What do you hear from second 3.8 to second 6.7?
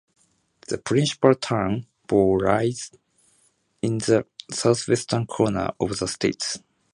in the southwestern corner of the state.